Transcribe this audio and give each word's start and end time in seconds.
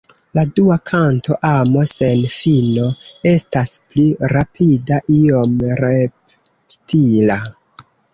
La 0.37 0.43
dua 0.59 0.75
kanto 0.91 1.35
Amo 1.49 1.83
sen 1.89 2.23
fino 2.35 2.85
estas 3.31 3.69
pli 3.91 4.05
rapida, 4.33 4.97
iom 5.19 5.61
rep-stila. 5.83 7.39